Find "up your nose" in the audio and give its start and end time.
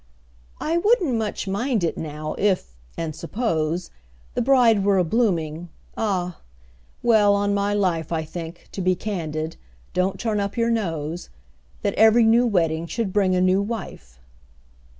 10.39-11.29